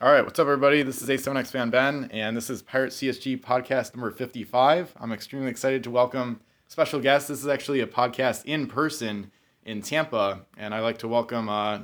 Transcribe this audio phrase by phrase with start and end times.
[0.00, 0.82] All right, what's up, everybody?
[0.82, 4.92] This is A7X Fan Ben, and this is Pirate CSG podcast number 55.
[4.98, 7.28] I'm extremely excited to welcome special guests.
[7.28, 9.30] This is actually a podcast in person
[9.64, 11.82] in Tampa, and I'd like to welcome uh,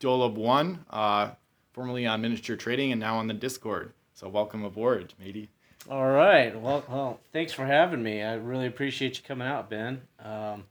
[0.00, 1.32] DHolub1, uh,
[1.74, 3.92] formerly on Miniature Trading and now on the Discord.
[4.14, 5.50] So, welcome aboard, matey.
[5.90, 6.58] All right.
[6.58, 8.22] Well, well, thanks for having me.
[8.22, 10.00] I really appreciate you coming out, Ben.
[10.24, 10.64] Um,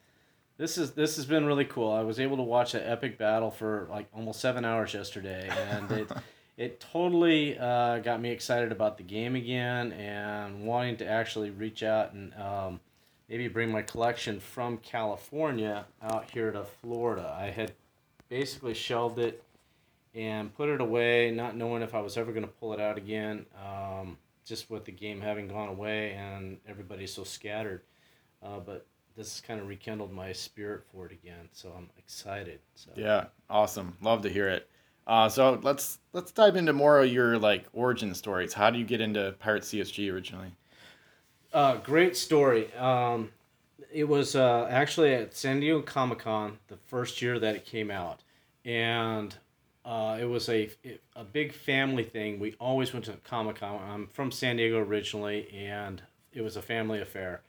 [0.57, 1.91] this is this has been really cool.
[1.91, 5.91] I was able to watch an epic battle for like almost seven hours yesterday, and
[5.91, 6.11] it
[6.59, 11.83] it totally uh, got me excited about the game again and wanting to actually reach
[11.83, 12.81] out and um,
[13.29, 17.33] maybe bring my collection from California out here to Florida.
[17.39, 17.71] I had
[18.27, 19.41] basically shelved it
[20.13, 22.97] and put it away, not knowing if I was ever going to pull it out
[22.97, 23.45] again.
[23.65, 27.83] Um, just with the game having gone away and everybody's so scattered.
[28.43, 32.59] Uh, but this kind of rekindled my spirit for it again, so I'm excited.
[32.75, 32.91] So.
[32.97, 33.95] Yeah, awesome.
[34.01, 34.67] Love to hear it.
[35.09, 38.53] Uh, so let's let's dive into more of your like origin stories.
[38.53, 40.51] How do you get into Pirate CSG originally?
[41.51, 42.71] Uh, great story.
[42.75, 43.31] Um,
[43.91, 47.89] it was uh, actually at San Diego Comic Con the first year that it came
[47.89, 48.19] out,
[48.63, 49.35] and
[49.83, 50.69] uh, it was a
[51.15, 52.39] a big family thing.
[52.39, 53.81] We always went to Comic Con.
[53.81, 57.41] I'm from San Diego originally, and it was a family affair.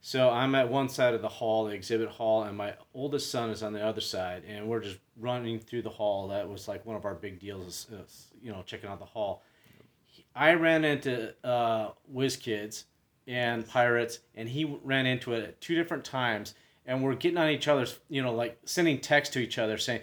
[0.00, 3.50] So I'm at one side of the hall, the exhibit hall, and my oldest son
[3.50, 6.28] is on the other side, and we're just running through the hall.
[6.28, 9.42] That was like one of our big deals, is, you know, checking out the hall.
[10.34, 12.84] I ran into uh, WizKids
[13.26, 16.54] and Pirates, and he ran into it at two different times,
[16.86, 20.00] and we're getting on each other's, you know, like sending text to each other saying,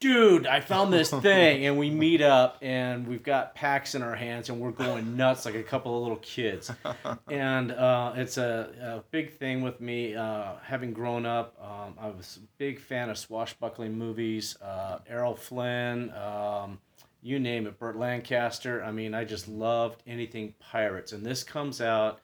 [0.00, 1.66] dude, I found this thing.
[1.66, 5.44] and we meet up and we've got packs in our hands and we're going nuts
[5.44, 6.72] like a couple of little kids.
[7.30, 10.16] and uh, it's a, a, big thing with me.
[10.16, 15.36] Uh, having grown up, um, I was a big fan of swashbuckling movies, uh, Errol
[15.36, 16.12] Flynn.
[16.12, 16.78] Um,
[17.22, 18.82] you name it, Burt Lancaster.
[18.82, 21.12] I mean, I just loved anything pirates.
[21.12, 22.20] And this comes out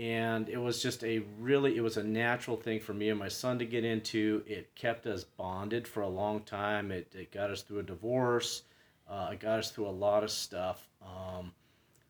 [0.00, 3.28] and it was just a really it was a natural thing for me and my
[3.28, 4.42] son to get into.
[4.46, 6.90] It kept us bonded for a long time.
[6.90, 8.62] It, it got us through a divorce.
[9.06, 11.52] Uh, it got us through a lot of stuff um,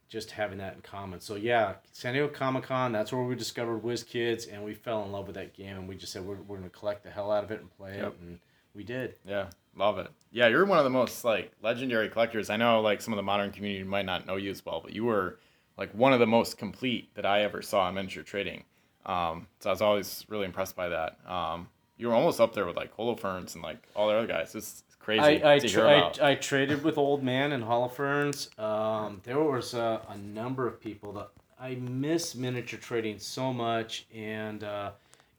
[0.09, 1.21] just having that in common.
[1.21, 5.27] So yeah san diego comic-con that's where we discovered WizKids and we fell in love
[5.27, 7.43] with that game and we just said we're, we're going to collect the hell out
[7.43, 8.13] of it and play yep.
[8.13, 8.39] it and
[8.73, 9.17] we did.
[9.27, 10.09] Yeah love it.
[10.31, 12.51] Yeah you're one of the most like legendary collectors.
[12.51, 14.93] I know like some of the modern community might not know you as well but
[14.93, 15.41] you were
[15.81, 18.65] like one of the most complete that I ever saw in miniature trading.
[19.07, 21.19] Um, so I was always really impressed by that.
[21.27, 24.55] Um, you were almost up there with like Holofernes and like all the other guys.
[24.55, 26.21] It's crazy I, I, about.
[26.21, 28.57] I, I traded with Old Man and Holofernes.
[28.59, 34.07] Um, there was a, a, number of people that I miss miniature trading so much
[34.15, 34.91] and uh,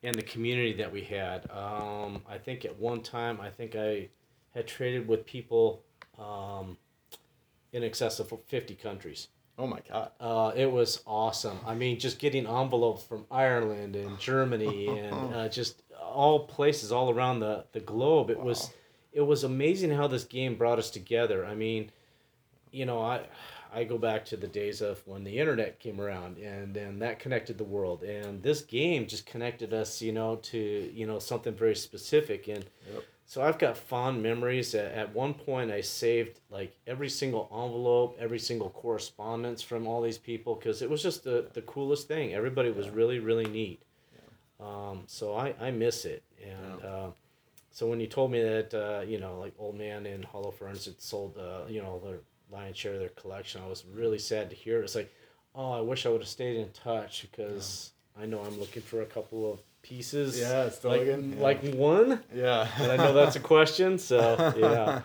[0.01, 1.49] and the community that we had.
[1.51, 4.09] Um, I think at one time I think I
[4.55, 5.83] had traded with people
[6.17, 6.77] um,
[7.73, 9.27] in excess of fifty countries.
[9.61, 10.09] Oh my god!
[10.19, 11.59] Uh, it was awesome.
[11.67, 17.11] I mean, just getting envelopes from Ireland and Germany and uh, just all places all
[17.11, 18.31] around the, the globe.
[18.31, 18.45] It wow.
[18.45, 18.71] was
[19.13, 21.45] it was amazing how this game brought us together.
[21.45, 21.91] I mean,
[22.71, 23.21] you know, I
[23.71, 27.19] I go back to the days of when the internet came around and then that
[27.19, 31.53] connected the world and this game just connected us, you know, to you know something
[31.53, 32.65] very specific and.
[32.91, 34.75] Yep so I've got fond memories.
[34.75, 40.17] At one point, I saved like every single envelope, every single correspondence from all these
[40.17, 42.33] people because it was just the, the coolest thing.
[42.33, 43.83] Everybody was really, really neat.
[44.13, 44.67] Yeah.
[44.67, 46.23] Um, so I, I miss it.
[46.43, 46.89] And yeah.
[46.89, 47.11] uh,
[47.71, 51.01] so when you told me that, uh, you know, like Old Man and Holofernes had
[51.01, 52.19] sold, uh, you know, their
[52.51, 54.81] lion's share of their collection, I was really sad to hear.
[54.81, 55.09] It's like,
[55.55, 58.23] oh, I wish I would have stayed in touch because yeah.
[58.23, 60.39] I know I'm looking for a couple of pieces.
[60.39, 61.35] Yeah, still like, again.
[61.37, 61.43] Yeah.
[61.43, 62.23] like one.
[62.33, 62.67] Yeah.
[62.77, 65.01] and I know that's a question, so yeah.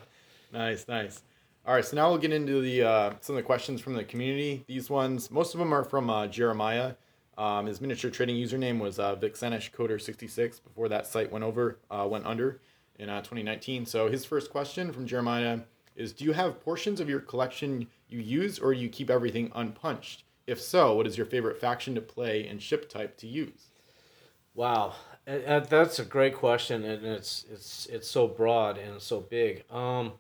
[0.53, 1.23] nice, nice.
[1.67, 4.05] All right, so now we'll get into the uh, some of the questions from the
[4.05, 4.65] community.
[4.69, 6.95] These ones, most of them are from uh, Jeremiah.
[7.39, 11.79] Um, his miniature trading username was uh, Vixenish Coder 66 before that site went over,
[11.91, 12.61] uh, went under
[12.99, 13.85] in uh, 2019.
[13.85, 15.61] So his first question from Jeremiah
[15.97, 19.51] is Do you have portions of your collection you use or do you keep everything
[19.55, 20.25] unpunched?
[20.47, 23.71] If so, what is your favorite faction to play and ship type to use?
[24.57, 24.95] Wow,
[25.27, 29.71] and, that's a great question, and it's it's it's so broad and so big.
[29.71, 30.15] Um,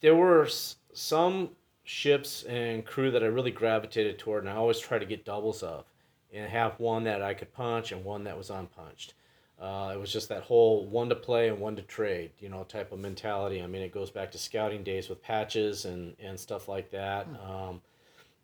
[0.00, 0.48] there were
[0.92, 1.50] some
[1.82, 5.64] ships and crew that I really gravitated toward, and I always try to get doubles
[5.64, 5.86] of,
[6.32, 9.14] and have one that I could punch and one that was unpunched.
[9.60, 12.62] Uh, it was just that whole one to play and one to trade, you know,
[12.64, 13.60] type of mentality.
[13.60, 17.26] I mean, it goes back to scouting days with patches and, and stuff like that.
[17.26, 17.50] Hmm.
[17.50, 17.80] Um,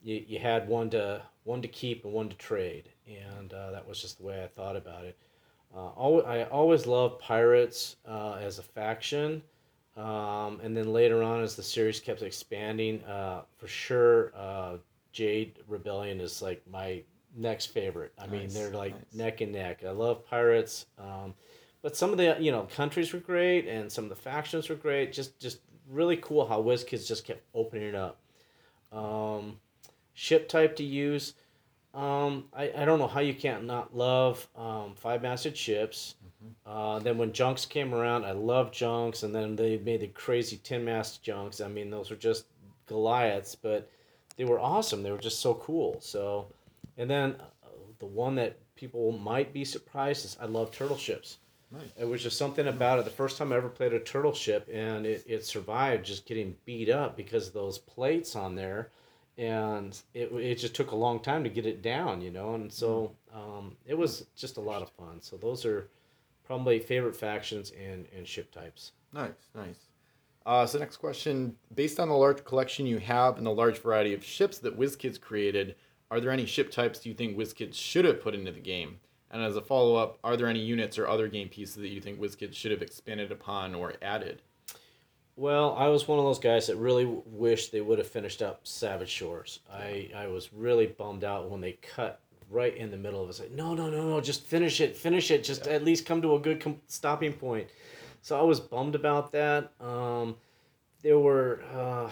[0.03, 3.87] you, you had one to one to keep and one to trade, and uh, that
[3.88, 5.16] was just the way I thought about it.
[5.75, 9.43] Uh, I always loved pirates uh, as a faction.
[9.96, 14.76] Um, and then later on, as the series kept expanding, uh, for sure, uh,
[15.12, 17.02] Jade Rebellion is like my
[17.37, 18.12] next favorite.
[18.19, 19.14] I mean, they're like nice.
[19.14, 19.82] neck and neck.
[19.87, 21.34] I love pirates, um,
[21.82, 24.76] but some of the you know countries were great, and some of the factions were
[24.76, 25.12] great.
[25.12, 25.58] Just just
[25.90, 28.20] really cool how WizKids just kept opening it up.
[28.93, 29.58] Um,
[30.14, 31.34] ship type to use.
[31.94, 36.14] Um, I, I don't know how you can't not love um, five masted ships.
[36.64, 40.58] Uh, then when junks came around, I loved junks, and then they made the crazy
[40.58, 41.61] ten mast junks.
[41.61, 42.44] I mean, those were just
[42.87, 43.90] Goliaths, but
[44.37, 45.02] they were awesome.
[45.02, 45.96] They were just so cool.
[46.00, 46.46] So,
[46.96, 47.69] and then uh,
[47.99, 51.38] the one that people might be surprised is I love turtle ships.
[51.70, 51.82] Nice.
[51.99, 53.05] It was just something about it.
[53.05, 56.56] The first time I ever played a turtle ship, and it, it survived just getting
[56.64, 58.90] beat up because of those plates on there,
[59.38, 62.55] and it it just took a long time to get it down, you know.
[62.55, 65.23] And so um, it was just a lot of fun.
[65.23, 65.88] So those are
[66.44, 68.93] probably favorite factions and and ship types.
[69.12, 69.87] Nice, nice.
[70.44, 74.12] Uh, so next question: Based on the large collection you have and the large variety
[74.12, 75.76] of ships that WizKids created,
[76.11, 78.99] are there any ship types you think WizKids should have put into the game?
[79.31, 82.00] And as a follow up, are there any units or other game pieces that you
[82.00, 84.43] think WizKids should have expanded upon or added?
[85.38, 88.67] Well, I was one of those guys that really wished they would have finished up
[88.67, 89.61] Savage Shores.
[89.73, 92.19] I, I was really bummed out when they cut
[92.50, 93.38] right in the middle of it.
[93.38, 95.44] Like, no, no, no, no, just finish it, finish it.
[95.44, 97.69] Just at least come to a good com- stopping point.
[98.20, 99.70] So I was bummed about that.
[99.81, 100.35] Um,
[101.02, 102.11] there were, uh,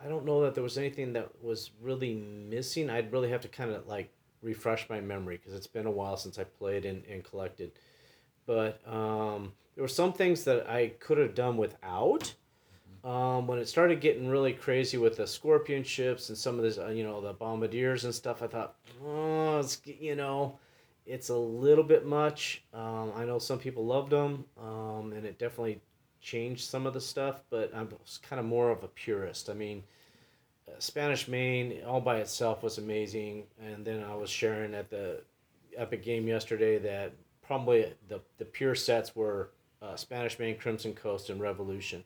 [0.00, 2.90] I don't know that there was anything that was really missing.
[2.90, 6.16] I'd really have to kind of like refresh my memory because it's been a while
[6.16, 7.72] since I played and, and collected
[8.46, 12.34] but um, there were some things that I could have done without.
[13.04, 16.78] Um, when it started getting really crazy with the scorpion ships and some of this,
[16.78, 20.58] uh, you know, the bombardiers and stuff, I thought, oh, it's, you know,
[21.04, 22.64] it's a little bit much.
[22.72, 25.82] Um, I know some people loved them, um, and it definitely
[26.22, 27.88] changed some of the stuff, but I'm
[28.22, 29.50] kind of more of a purist.
[29.50, 29.82] I mean,
[30.66, 35.20] uh, Spanish Main all by itself was amazing, and then I was sharing at the
[35.76, 37.12] Epic Game yesterday that
[37.46, 39.50] probably the the pure sets were
[39.82, 42.04] uh, Spanish Main, Crimson Coast, and Revolution,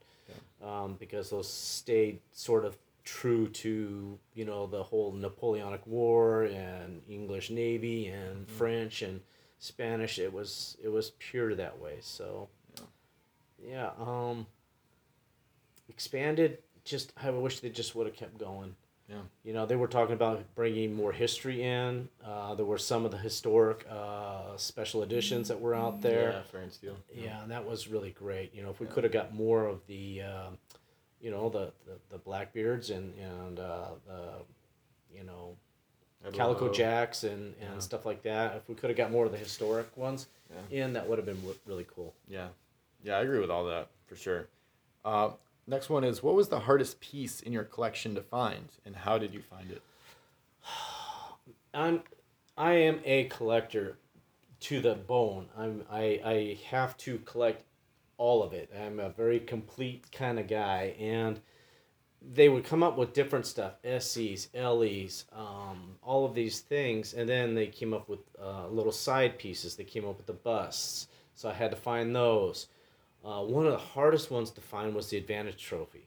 [0.62, 7.00] um, because those stayed sort of true to you know the whole Napoleonic War and
[7.08, 9.20] English Navy and French and
[9.58, 10.18] Spanish.
[10.18, 11.98] It was it was pure that way.
[12.00, 12.48] So
[13.64, 14.46] yeah, um,
[15.88, 16.58] expanded.
[16.84, 18.74] Just I wish they just would have kept going.
[19.08, 19.16] Yeah.
[19.42, 22.08] You know, they were talking about bringing more history in.
[22.24, 26.32] Uh, there were some of the historic uh, special editions that were out there.
[26.32, 26.96] Yeah, Fire and Steel.
[27.14, 28.54] Yeah, and that was really great.
[28.54, 30.58] You know, if we could have got more of the, um,
[31.22, 34.28] you know, the, the, the Blackbeards and, and uh, the,
[35.16, 35.56] you know,
[36.34, 36.70] Calico.
[36.70, 37.78] Jacks and, and Yeah.
[37.78, 40.26] stuff like that, if we could have got more of the historic ones
[40.70, 42.12] in, that would have been w- really cool.
[42.28, 42.48] Yeah,
[43.02, 44.48] yeah, I agree with all that for sure.
[45.04, 45.30] Uh,
[45.68, 49.18] next one is: What was the hardest piece in your collection to find, and how
[49.18, 49.82] did you find it?
[51.74, 52.02] I'm
[52.56, 53.98] I am a collector
[54.60, 55.46] to the bone.
[55.56, 57.64] I'm I, I have to collect
[58.16, 58.70] all of it.
[58.76, 61.40] I'm a very complete kind of guy and
[62.20, 67.28] they would come up with different stuff, SCs, LEs, um, all of these things, and
[67.28, 69.76] then they came up with uh, little side pieces.
[69.76, 72.66] They came up with the busts, so I had to find those.
[73.24, 76.06] Uh, one of the hardest ones to find was the Advantage Trophy.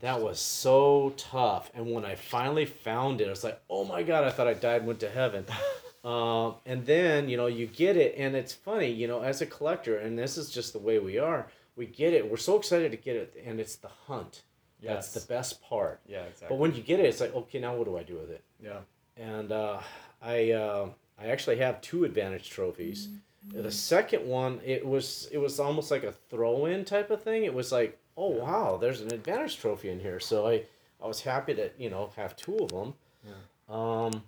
[0.00, 1.70] That was so tough.
[1.74, 4.52] And when I finally found it, I was like, oh my God, I thought I
[4.54, 5.46] died and went to heaven.
[6.04, 8.14] um, and then, you know, you get it.
[8.18, 11.18] And it's funny, you know, as a collector, and this is just the way we
[11.18, 11.46] are,
[11.76, 12.30] we get it.
[12.30, 13.42] We're so excited to get it.
[13.46, 14.42] And it's the hunt.
[14.80, 15.12] Yes.
[15.12, 16.00] That's the best part.
[16.06, 16.48] Yeah, exactly.
[16.50, 18.44] But when you get it, it's like, okay, now what do I do with it?
[18.62, 18.80] yeah,
[19.16, 19.80] and uh,
[20.20, 23.08] I uh, I actually have two advantage trophies.
[23.52, 27.44] The second one, it was it was almost like a throw in type of thing.
[27.44, 30.18] It was like, oh wow, there's an advantage trophy in here.
[30.18, 30.64] So I
[31.02, 32.94] I was happy to you know have two of them.
[33.24, 33.34] Yeah.
[33.68, 34.22] Um,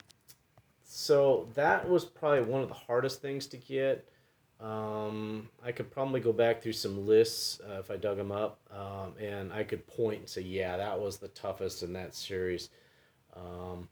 [0.85, 4.09] so that was probably one of the hardest things to get.
[4.61, 8.59] Um, I could probably go back through some lists uh, if I dug them up,
[8.71, 12.71] um, and I could point and say, yeah, that was the toughest in that series.
[13.35, 13.89] Um,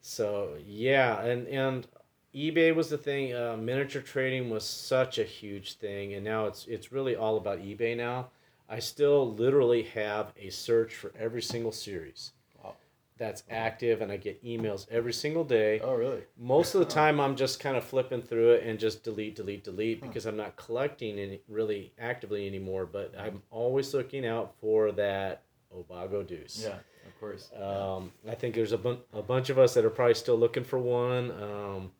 [0.00, 1.86] so yeah, and and
[2.34, 3.34] eBay was the thing.
[3.34, 7.58] Uh, miniature trading was such a huge thing, and now it's it's really all about
[7.60, 8.28] eBay now.
[8.68, 12.32] I still literally have a search for every single series
[12.62, 12.74] Wow.
[13.16, 15.80] that's active, and I get emails every single day.
[15.80, 16.20] Oh, really?
[16.36, 19.64] Most of the time, I'm just kind of flipping through it and just delete, delete,
[19.64, 22.84] delete because I'm not collecting any really actively anymore.
[22.84, 25.42] But I'm always looking out for that
[25.74, 26.62] Obago Deuce.
[26.62, 26.74] Yeah,
[27.06, 27.48] of course.
[27.58, 30.64] Um, I think there's a, bun- a bunch of us that are probably still looking
[30.64, 31.30] for one.
[31.42, 31.90] Um,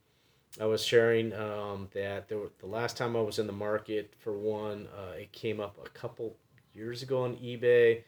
[0.61, 4.13] I was sharing um, that there were, the last time I was in the market
[4.19, 6.37] for one, uh, it came up a couple
[6.75, 8.03] years ago on eBay.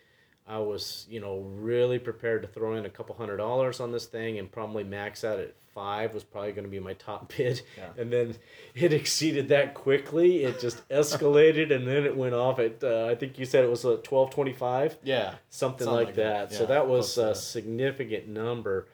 [0.48, 4.06] I was, you know, really prepared to throw in a couple hundred dollars on this
[4.06, 7.62] thing and probably max out at five was probably going to be my top bid.
[7.78, 7.90] Yeah.
[7.96, 8.34] And then
[8.74, 10.42] it exceeded that quickly.
[10.42, 13.70] It just escalated and then it went off at, uh, I think you said it
[13.70, 15.34] was a 1225 Yeah.
[15.50, 16.50] something, Something like, like that.
[16.50, 16.56] that.
[16.56, 17.36] So that was a that.
[17.36, 18.88] significant number.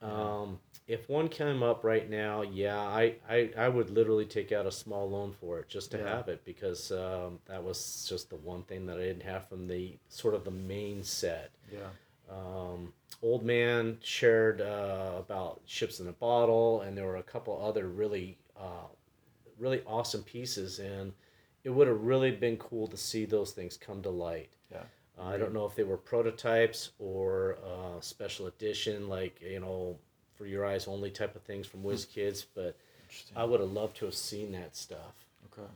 [0.00, 4.66] Um, if one came up right now, yeah, I, I, I would literally take out
[4.66, 6.16] a small loan for it just to Yeah.
[6.16, 9.66] have it because um, that was just the one thing that I didn't have from
[9.66, 11.50] the sort of the main set.
[11.72, 11.88] Yeah.
[12.30, 17.58] Um, Old Man shared uh, about ships in a bottle, and there were a couple
[17.64, 18.88] other really, uh,
[19.58, 21.12] really awesome pieces, and
[21.64, 24.50] it would have really been cool to see those things come to light.
[24.70, 24.82] Yeah.
[25.18, 29.96] Uh, I don't know if they were prototypes or uh, special edition, like you know,
[30.36, 32.76] for your eyes only type of things from WizKids, but
[33.36, 35.14] I would have loved to have seen that stuff.
[35.52, 35.68] okay.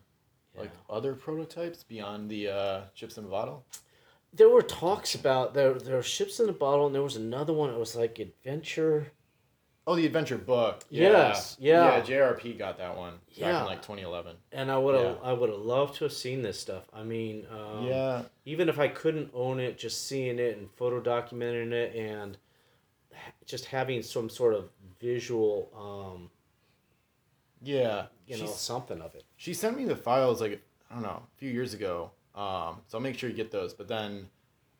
[0.55, 0.62] Yeah.
[0.62, 3.65] Like other prototypes beyond the uh, chips in a bottle?
[4.35, 7.53] there were talks about there there were ships in a bottle, and there was another
[7.53, 7.71] one.
[7.71, 9.12] It was like adventure.
[9.87, 10.85] Oh, the adventure book.
[10.91, 11.09] Yeah.
[11.11, 11.97] Yes, yeah.
[11.97, 13.61] Yeah, JRP got that one back Yeah.
[13.61, 14.37] in like 2011.
[14.53, 15.31] And I would have, Yeah.
[15.31, 16.85] I would have loved to have seen this stuff.
[16.93, 18.25] I mean, um, yeah.
[18.45, 22.37] even if I couldn't own it, just seeing it and photo documenting it and
[23.47, 24.71] just having some sort of
[25.01, 26.31] visual, um,
[27.63, 28.07] Yeah.
[28.27, 29.25] you know, something of it.
[29.37, 32.11] She sent me the files like I don't know a few years ago.
[32.35, 33.75] Um, so I'll make sure you get those.
[33.75, 34.29] But then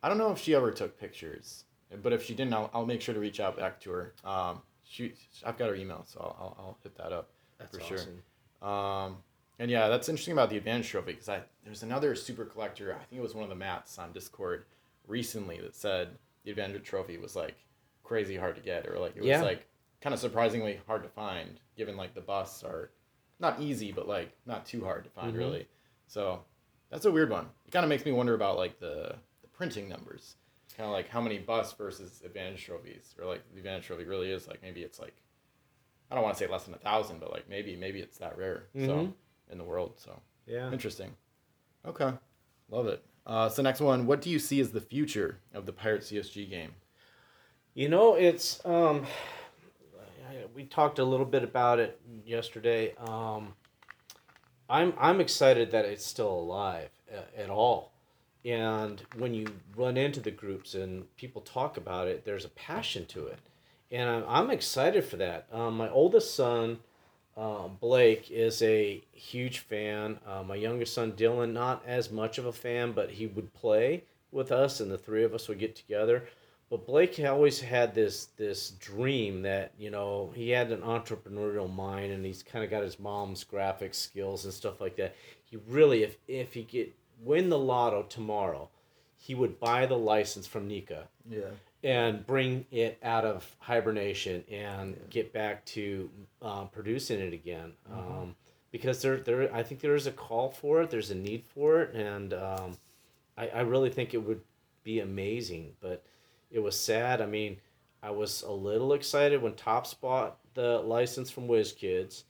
[0.03, 1.65] I don't know if she ever took pictures.
[2.03, 4.15] But if she didn't, I'll, I'll make sure to reach out back to her.
[4.25, 5.15] Um, she
[5.45, 8.23] I've got her email, so I'll, I'll, I'll hit that up That's for awesome.
[8.63, 8.69] sure.
[8.69, 9.17] Um,
[9.59, 12.93] and yeah, that's interesting about the advantage trophy because I there's another super collector.
[12.95, 14.65] I think it was one of the mats on Discord
[15.07, 16.09] recently that said
[16.45, 17.57] the advantage trophy was like
[18.09, 19.43] crazy hard to get, or like it was Yeah.
[19.43, 19.67] like
[20.01, 22.91] kind of surprisingly hard to find, given like the busts are
[23.39, 25.39] not easy, but like not too hard to find Mhm.
[25.39, 25.69] really.
[26.07, 26.45] So
[26.91, 27.49] that's a weird one.
[27.67, 30.93] It kind of makes me wonder about like the the printing numbers, It's kind of
[30.93, 34.63] like how many busts versus advantage trophies, or like the advantage trophy really is like
[34.63, 35.15] maybe it's like
[36.11, 38.39] I don't want to say less than a thousand, but like maybe maybe it's that
[38.39, 38.69] rare.
[38.75, 39.15] So Mhm.
[39.51, 40.73] in the world, so Yeah.
[40.73, 41.15] interesting.
[41.85, 42.13] Okay,
[42.71, 43.05] love it.
[43.27, 46.47] Uh, so next one, what do you see as the future of the Pirate CSG
[46.49, 46.75] game?
[47.79, 49.07] You know, it's um,
[50.57, 52.93] we talked a little bit about it yesterday.
[52.97, 53.55] Um,
[54.69, 57.93] I'm I'm excited that it's still alive a- at all,
[58.45, 63.07] and when you run into the groups and people talk about it, there's a passion
[63.07, 63.39] to it,
[63.93, 65.47] and I'm, I'm excited for that.
[65.53, 66.81] Um, my oldest son.
[67.37, 70.19] Uh, Blake is a huge fan.
[70.27, 74.03] Uh, my youngest son Dylan, not as much of a fan, but he would play
[74.33, 76.25] with us, and the three of us would get together.
[76.71, 82.13] But Blake always had this this dream that you know he had an entrepreneurial mind,
[82.13, 85.15] and he's kind of got his mom's graphic skills and stuff like that.
[85.45, 88.69] He really, if if he could win the lotto tomorrow,
[89.17, 91.41] he would buy the license from NECA Yeah.
[91.83, 96.11] and bring it out of hibernation and get back to
[96.43, 97.73] uh, producing it again.
[97.91, 98.37] Um,
[98.71, 100.91] because there, there, I think there is a call for it.
[100.91, 102.77] There's a need for it, and um,
[103.37, 104.43] I, I really think it would
[104.85, 105.73] be amazing.
[105.81, 106.05] But
[106.51, 107.21] it was sad.
[107.21, 107.59] I mean,
[108.03, 112.25] I was a little excited when Topps bought the license from WizKids,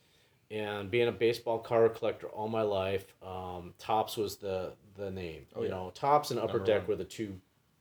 [0.50, 5.46] and being a baseball card collector all my life, um, Topps was the the name.
[5.54, 5.74] Oh, you yeah.
[5.74, 6.88] know, Topps and Upper Number Deck one.
[6.88, 7.38] were the two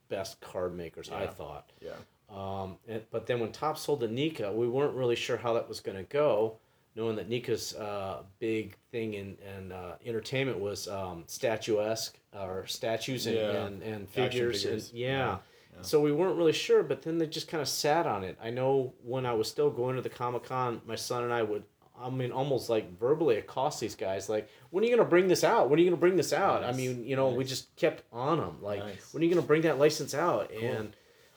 [0.08, 1.10] best card makers.
[1.10, 1.70] I thought.
[1.80, 1.92] Yeah.
[2.30, 5.66] Um, and, but then when Top sold to NECA, we weren't really sure how that
[5.68, 6.58] was going to go,
[6.94, 13.26] knowing that NECA's uh, big thing in, in uh, entertainment was um, statuesque or statues
[13.26, 13.64] and, Yeah.
[13.66, 14.62] and, and figures.
[14.62, 14.90] figures.
[14.90, 15.38] And, yeah.
[15.78, 15.82] Yeah.
[15.82, 18.38] So we weren't really sure, but then they just kind of sat on it.
[18.42, 21.42] I know when I was still going to the Comic Con, my son and I
[21.42, 21.64] would,
[22.00, 25.26] I mean, almost like verbally accost these guys, like, when are you going to bring
[25.28, 25.68] this out?
[25.70, 26.62] When are you going to bring this out?
[26.62, 28.58] I mean, you know, we just kept on them.
[28.62, 29.12] Like, Nice.
[29.12, 30.52] when are you going to bring that license out?
[30.52, 30.94] And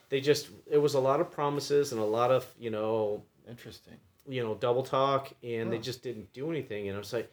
[0.09, 3.93] they just it was a lot of promises and a lot of you know Interesting.
[4.27, 7.31] you know double talk and they just didn't do anything and i was like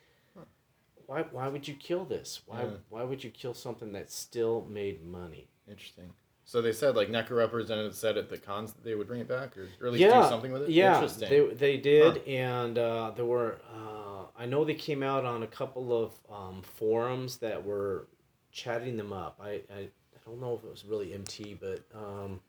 [1.06, 2.70] why why would you kill this why Yeah.
[2.88, 6.10] why would you kill something that still made money Interesting.
[6.50, 9.28] So they said like NECA representatives said at the cons that they would bring it
[9.28, 10.70] back or, or at least yeah do something with it.
[10.70, 11.28] yeah Interesting.
[11.28, 15.46] they, they did and uh, there were uh, i know they came out on a
[15.46, 18.06] couple of um, forums that were
[18.50, 22.40] chatting them up I, I i don't know if it was really mt but um,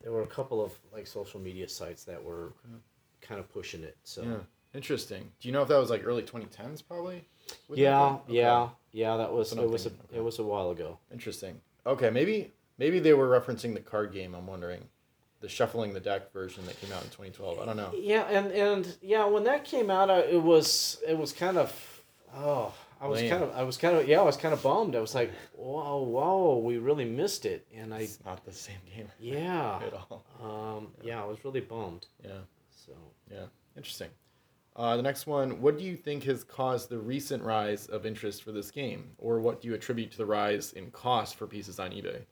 [0.00, 2.78] there were a couple of like social media sites that were Okay.
[3.20, 4.36] kind of pushing it so yeah.
[4.72, 5.28] Interesting.
[5.40, 7.24] Do you know if that was like early 2010s probably?
[7.74, 8.34] yeah, Okay.
[8.34, 9.16] yeah, yeah.
[9.16, 10.18] That was So it was a, okay.
[10.18, 10.96] it was a while ago.
[11.10, 11.60] Interesting.
[11.84, 14.34] Okay, maybe maybe they were referencing the card game.
[14.34, 14.82] I'm wondering,
[15.40, 17.60] the shuffling the deck version that came out in 2012.
[17.60, 17.92] I don't know.
[17.96, 21.72] Yeah, and and yeah, when that came out, uh, it was it was kind of
[22.36, 23.30] oh, I was Lame.
[23.30, 24.94] kind of, I was kind of, yeah, I was kind of bummed.
[24.94, 28.76] I was like, whoa, whoa, we really missed it, and I, It's not the same
[28.94, 30.24] game yeah, at all.
[30.42, 32.06] um, yeah, I was really bummed.
[32.22, 32.40] Yeah.
[32.70, 32.92] So,
[33.30, 33.46] Yeah,
[33.76, 34.10] interesting.
[34.76, 38.42] Uh, the next one, what do you think has caused the recent rise of interest
[38.42, 39.10] for this game?
[39.18, 42.22] Or what do you attribute to the rise in cost for pieces on eBay?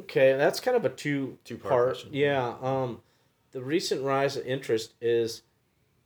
[0.00, 1.88] Okay, that's kind of a two Two-part part.
[1.88, 2.10] question.
[2.12, 3.00] Yeah, um,
[3.52, 5.42] the recent rise of interest is,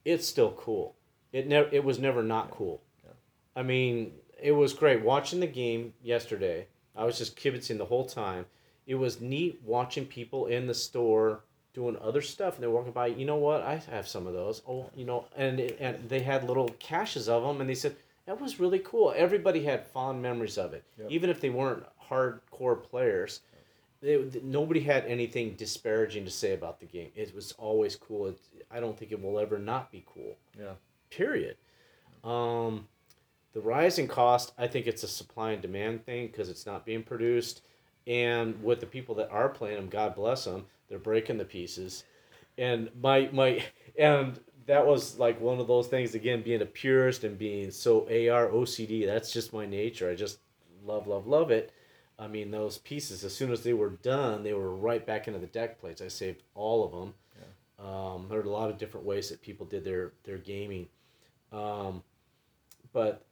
[0.05, 0.95] it's still cool.
[1.33, 2.83] It never, it was never not cool.
[3.05, 3.11] Yeah.
[3.55, 4.13] I mean,
[4.43, 6.67] it was great watching the game yesterday.
[6.95, 8.47] I was just kibitzing the whole time.
[8.87, 11.41] It was neat watching people in the store
[11.75, 13.09] doing other stuff, and they're walking by.
[13.09, 13.61] You know what?
[13.63, 14.63] I have some of those.
[14.67, 17.97] Oh, you know, and it- and they had little caches of them, and they said
[18.25, 19.13] that was really cool.
[19.15, 21.11] Everybody had fond memories of it, Yep.
[21.11, 23.41] even if they weren't hardcore players.
[24.03, 27.11] They, nobody had anything disparaging to say about the game.
[27.15, 28.27] It was always cool.
[28.27, 28.39] It,
[28.71, 30.73] I don't think it will ever not be cool Yeah.
[31.11, 31.57] period.
[32.25, 32.89] Um,
[33.53, 37.03] the rising cost, I think it's a supply and demand thing because it's not being
[37.03, 37.63] produced,
[38.07, 42.05] and with the people that are playing them, God bless them, they're breaking the pieces,
[42.59, 43.63] and my my
[43.99, 48.01] and that was like one of those things again, being a purist and being so
[48.03, 49.07] AR OCD.
[49.07, 50.11] That's just my nature.
[50.11, 50.39] I just
[50.85, 51.73] love love love it.
[52.19, 55.39] I mean, those pieces, as soon as they were done, they were right back into
[55.39, 56.01] the deck plates.
[56.01, 57.15] I saved all of them.
[57.79, 60.89] Um, there are a lot of different ways that people did their their gaming,
[61.53, 62.03] um,
[62.93, 63.27] but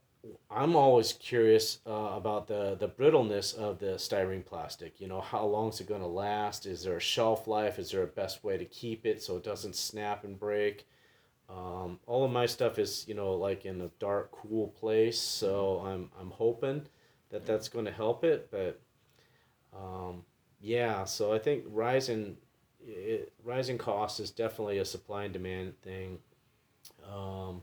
[0.51, 5.01] I'm always curious uh, about the the brittleness of the styrene plastic.
[5.01, 6.67] You know, how long is it going to last?
[6.67, 7.79] Is there a shelf life?
[7.79, 10.87] Is there a best way to keep it so it doesn't snap and break?
[11.49, 15.81] Um, all of my stuff is you know like in a dark, cool place, so
[15.87, 16.83] I'm I'm hoping
[17.35, 18.49] that that's going to help it.
[18.51, 18.81] But
[19.77, 20.23] um,
[20.61, 22.37] yeah, so I think rising
[22.87, 26.19] it, rising cost is definitely a supply and demand thing.
[27.13, 27.61] Um,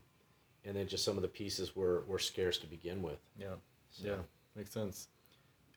[0.64, 3.18] and then just some of the pieces were, were scarce to begin with.
[3.38, 3.54] Yeah.
[3.96, 4.16] Yeah.
[4.54, 5.08] Makes sense.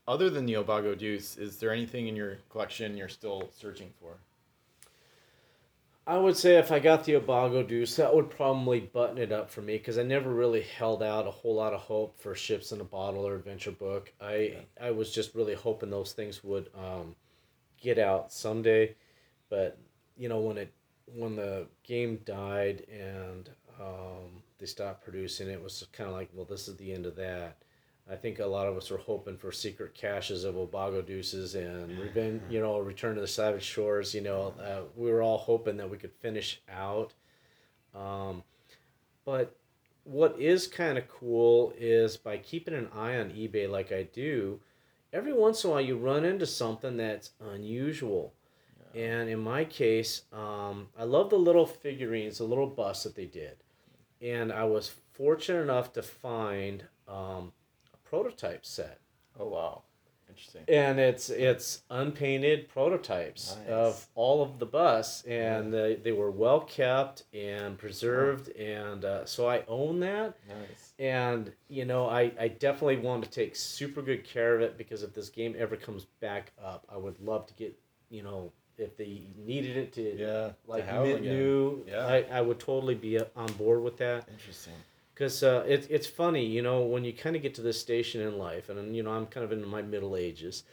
[0.07, 4.17] Other than the Obago Deuce, is there anything in your collection you're still searching for?
[6.07, 9.49] I would say if I got the Obago Deuce, that would probably button it up
[9.49, 12.71] for me because I never really held out a whole lot of hope for Ships
[12.71, 14.13] in a Bottle or Adventure Book.
[14.21, 17.15] I I was just really hoping those things would um,
[17.81, 18.95] get out someday,
[19.49, 19.79] but
[20.15, 20.71] you know when it
[21.07, 26.45] when the game died and um, they stopped producing, it was kind of like, well,
[26.45, 27.57] this is the end of that.
[28.09, 31.97] I think a lot of us were hoping for secret caches of Obago Deuces and
[31.97, 34.13] revenge, you know, Return to the Savage Shores.
[34.13, 37.13] You know, uh, we were all hoping that we could finish out.
[37.95, 38.43] Um,
[39.25, 39.55] but
[40.03, 44.59] what is kind of cool is by keeping an eye on eBay like I do,
[45.11, 48.33] every once in a while you run into something that's unusual.
[48.93, 53.25] And in my case, um, I love the little figurines, the little busts that they
[53.25, 53.57] did.
[54.21, 57.51] And I was fortunate enough to find um,
[58.05, 58.99] prototype set.
[59.39, 59.81] Oh wow.
[60.29, 60.63] Interesting.
[60.67, 63.69] And it's it's unpainted prototypes Nice.
[63.69, 69.25] of all of the bus, and they, they were well kept and preserved, and uh,
[69.25, 70.35] so I own that.
[70.47, 70.93] Nice.
[70.99, 75.03] And you know, I, I definitely want to take super good care of it because
[75.03, 77.77] if this game ever comes back up, I would love to get
[78.09, 80.51] you know if they needed it to Yeah.
[80.67, 82.07] like have mint new, Yeah.
[82.07, 84.73] I, I would totally be on board with that Interesting.
[85.15, 88.21] Because uh, it, it's funny you know when you kind of get to this station
[88.21, 90.63] in life and you know i'm kind of in my middle ages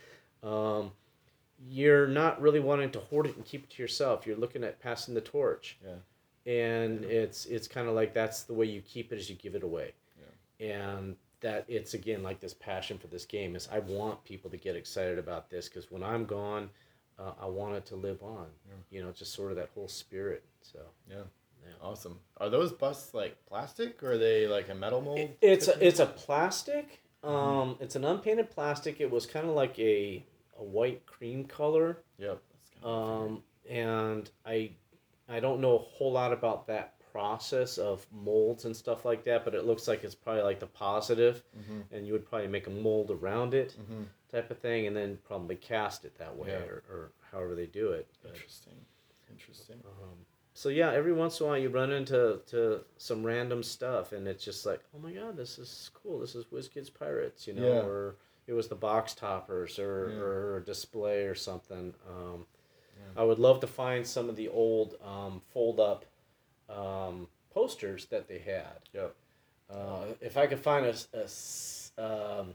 [0.42, 0.90] um,
[1.68, 4.80] you're not really wanting to hoard it and keep it to yourself you're looking at
[4.80, 6.52] passing the torch Yeah.
[6.52, 9.54] and it's it's kind of like that's the way you keep it as you give
[9.54, 9.92] it away
[10.60, 10.66] Yeah.
[10.74, 14.56] and that it's again like this passion for this game is i want people to
[14.56, 16.68] get excited about this because when i'm gone
[17.18, 18.74] uh, i want it to live on Yeah.
[18.90, 21.22] you know just sort of that whole spirit so Yeah.
[21.64, 21.72] Yeah.
[21.80, 22.18] Awesome.
[22.38, 25.18] Are those busts like plastic or are they like a metal mold?
[25.18, 27.00] It- it's a, it's a plastic.
[27.22, 29.00] Um, it's an unpainted plastic.
[29.00, 30.24] It was kind of like a
[30.58, 31.98] a white cream color.
[32.18, 32.40] Yep.
[32.50, 34.72] That's kind of Um, and I
[35.28, 39.44] I don't know a whole lot about that process of molds and stuff like that,
[39.44, 41.84] but it looks like it's probably like the positive, Mhm.
[41.92, 44.06] and you would probably make a mold around it, Mhm.
[44.30, 46.64] type of thing, and then probably cast it that way Yeah.
[46.64, 48.08] or, or however they do it.
[48.22, 48.84] But, Interesting.
[49.30, 49.82] Interesting.
[49.84, 54.12] um, so yeah, every once in a while you run into to some random stuff,
[54.12, 56.18] and it's just like, oh my god, this is cool.
[56.20, 57.80] This is WizKids Pirates, you know, Yeah.
[57.82, 60.20] or it was the box toppers, or Yeah.
[60.20, 61.94] or a display or something.
[62.08, 62.46] Um,
[62.98, 63.22] Yeah.
[63.22, 66.04] I would love to find some of the old um, fold up
[66.68, 68.88] um, posters that they had.
[68.92, 69.14] Yep.
[69.70, 70.92] Uh, if I could find a,
[72.02, 72.54] um,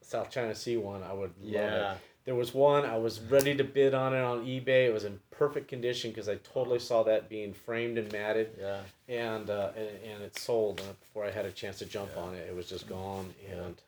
[0.00, 1.94] South China Sea one, I would love Yeah.
[1.94, 1.98] it.
[2.26, 4.86] There was one I was ready to bid on it on eBay.
[4.88, 8.80] It was in perfect condition because I totally saw that being framed and matted, Yeah.
[9.08, 10.80] and uh, and, and it sold.
[10.80, 12.22] And before I had a chance to jump Yeah.
[12.22, 13.32] on it, it was just gone.
[13.48, 13.80] And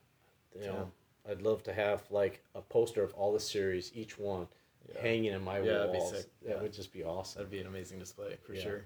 [0.54, 0.66] you Yeah.
[0.72, 0.90] know,
[1.28, 4.46] I'd love to have like a poster of all the series, each one,
[4.94, 5.00] Yeah.
[5.00, 6.24] hanging in my Yeah, walls.
[6.46, 7.40] That would just be awesome.
[7.40, 8.84] That'd be an amazing display for sure.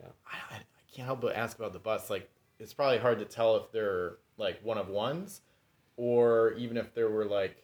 [0.00, 0.06] Yeah.
[0.32, 2.08] I, I, I can't help but ask about the bus.
[2.08, 5.40] Like, it's probably hard to tell if they're like one of ones,
[5.96, 7.56] or even if there were like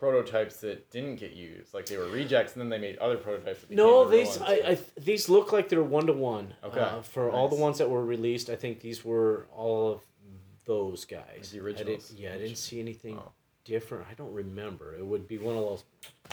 [0.00, 3.60] prototypes that didn't get used, like they were rejects, and then they made other prototypes.
[3.60, 4.40] That No, these.
[4.40, 6.54] I, I these look like they're one to one.
[6.64, 10.00] Okay, Uh, for all the ones that were released, I think these were all of
[10.64, 11.22] those guys.
[11.36, 12.08] Like the I originals.
[12.08, 13.32] didn't, yeah, I didn't see anything Oh.
[13.64, 14.06] different.
[14.10, 14.96] I don't remember.
[14.96, 15.84] It would be one of those.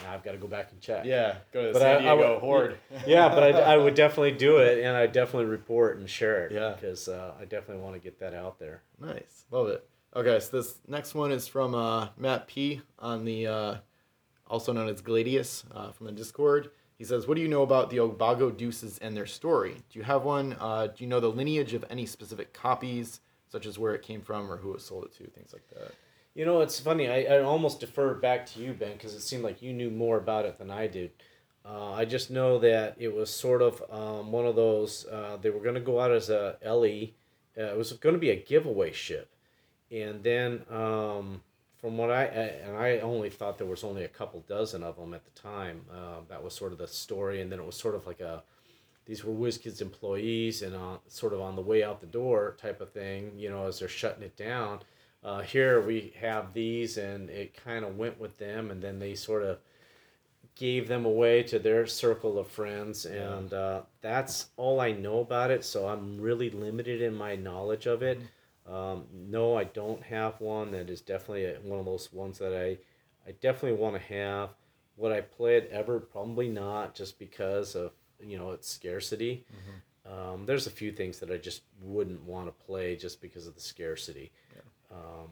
[0.02, 1.04] Now I've got to go back and check.
[1.04, 2.78] yeah, go to the But San I- I Diego would- Horde.
[3.06, 6.52] yeah, but I, I would definitely do it, and I definitely report and share it.
[6.52, 6.74] Yeah.
[6.78, 8.82] because uh, I definitely want to get that out there.
[9.00, 9.84] Nice, love it.
[10.16, 13.74] Okay, so this next one is from uh, Matt P on the, uh,
[14.46, 16.70] also known as Gladius, uh, from the Discord.
[16.96, 19.76] He says, "What do you know about the Obago Deuces and their story?
[19.90, 20.56] Do you have one?
[20.58, 24.20] Uh, do you know the lineage of any specific copies, such as where it came
[24.20, 25.92] from or who it sold it to, things like that?"
[26.34, 27.08] You know, it's funny.
[27.08, 30.16] I, I almost defer back to you, Ben, because it seemed like you knew more
[30.16, 31.10] about it than I did.
[31.64, 35.04] Uh, I just know that it was sort of um, one of those.
[35.06, 37.10] Uh, they were going to go out as a LE.
[37.56, 39.30] Uh, it was going to be a giveaway ship,
[39.90, 41.40] and then um,
[41.80, 45.14] from what I and I only thought there was only a couple dozen of them
[45.14, 45.82] at the time.
[45.92, 48.42] Uh, that was sort of the story, and then it was sort of like a
[49.06, 52.80] these were WizKids employees and uh, sort of on the way out the door type
[52.80, 53.32] of thing.
[53.36, 54.80] You know, as they're shutting it down.
[55.24, 59.16] Uh, here we have these, and it kind of went with them, and then they
[59.16, 59.58] sort of
[60.54, 65.50] gave them away to their circle of friends, and uh, that's all I know about
[65.50, 65.64] it.
[65.64, 68.20] So I'm really limited in my knowledge of it.
[68.70, 72.52] Um, no, I don't have one that is definitely a, one of those ones that
[72.52, 72.76] I,
[73.26, 74.50] I definitely want to have.
[74.98, 76.00] Would I play it ever?
[76.00, 79.44] Probably not, just because of you know its scarcity.
[80.10, 83.54] Um, there's a few things that I just wouldn't want to play just because of
[83.54, 84.32] the scarcity.
[84.90, 85.28] Um,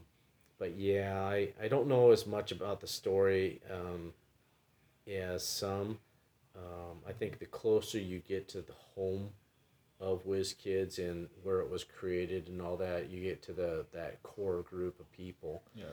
[0.58, 4.12] but yeah, I, I don't know as much about the story um,
[5.10, 5.98] as some.
[6.54, 9.30] Um, I think the closer you get to the home
[10.00, 14.22] of WizKids and where it was created and all that, you get to the that
[14.22, 15.62] core group of people.
[15.74, 15.84] Yeah.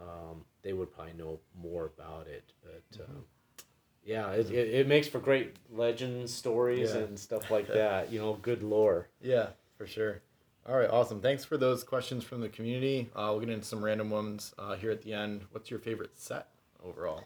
[0.00, 2.52] Um, they would probably know more about it.
[2.64, 3.24] But um,
[4.04, 7.02] yeah, it, it, it makes for great legend stories Yeah.
[7.02, 8.10] and stuff like that.
[8.12, 9.08] You know, good lore.
[9.20, 10.22] Yeah, for sure.
[10.68, 11.20] All right, awesome.
[11.20, 13.10] Thanks for those questions from the community.
[13.16, 15.42] Uh, we'll get into some random ones uh, here at the end.
[15.50, 16.48] What's your favorite set
[16.84, 17.24] overall?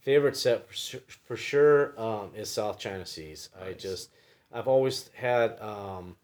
[0.00, 3.48] favorite set for, su- for sure um, is South China Seas.
[3.60, 4.10] I just
[4.56, 6.16] I've always had um,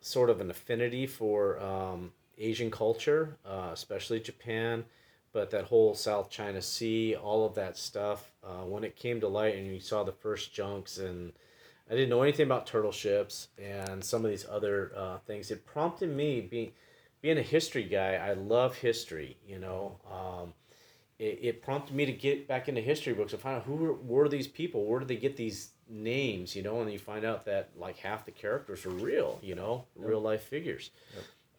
[0.00, 4.84] sort of an affinity for um, Asian culture, uh, especially Japan,
[5.32, 8.30] but that whole South China Sea, all of that stuff.
[8.44, 11.32] Uh, when it came to light and you saw the first junks and
[11.90, 15.50] I didn't know anything about turtle ships and some of these other uh, things.
[15.50, 16.72] It prompted me being
[17.22, 18.14] being a history guy.
[18.14, 19.38] I love history.
[19.46, 20.52] You know, um,
[21.18, 23.94] it, it prompted me to get back into history books and find out who were,
[23.94, 24.84] were these people.
[24.84, 26.54] Where did they get these names?
[26.54, 29.38] You know, and you find out that like half the characters are real.
[29.42, 30.90] You know, real life figures.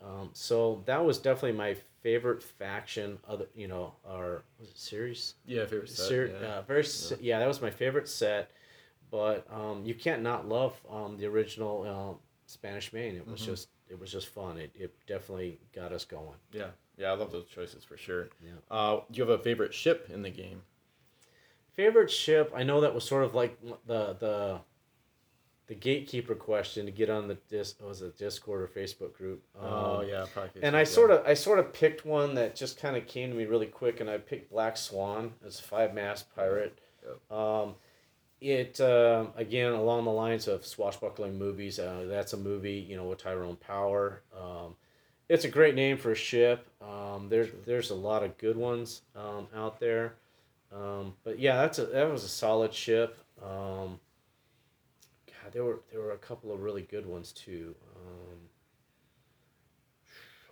[0.01, 3.17] Um, so that was definitely my favorite faction.
[3.27, 5.35] Other, you know, our was it series?
[5.45, 6.07] Yeah, favorite set.
[6.07, 6.47] Ser- yeah.
[6.47, 7.39] uh, very s yeah.
[7.39, 8.51] that was my favorite set.
[9.11, 13.15] But um, you can't not love um, the original um, Spanish Main.
[13.15, 13.45] It was Mhm.
[13.45, 14.57] just it was just fun.
[14.57, 16.37] It, it definitely got us going.
[16.53, 16.67] yeah,
[16.99, 18.29] yeah, I love those choices for sure.
[18.43, 18.51] Yeah.
[18.69, 20.61] Uh, do you have a favorite ship in the game?
[21.75, 22.51] Favorite ship?
[22.53, 23.57] I know that was sort of like
[23.87, 24.59] the the
[25.67, 29.43] the gatekeeper question to get on the dis was it Discord or Facebook group.
[29.61, 30.61] oh Um, yeah, probably.
[30.63, 33.35] And I sort of I sort of picked one that just kind of came to
[33.35, 36.79] me really quick, and I picked Black Swan as a five mast pirate.
[37.31, 37.75] Um,
[38.41, 41.79] it uh, again along the lines of swashbuckling movies.
[41.79, 44.21] Uh, that's a movie, you know, with Tyrone Power.
[44.37, 44.75] Um,
[45.29, 46.67] it's a great name for a ship.
[46.81, 50.15] Um, there's there's a lot of good ones um, out there,
[50.75, 53.17] um, but yeah, that's a that was a solid ship.
[53.41, 53.99] Um,
[55.27, 57.75] God, there were there were a couple of really good ones too.
[57.95, 58.37] Um,